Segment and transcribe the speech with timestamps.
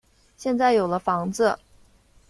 [0.35, 1.59] 现在有了房子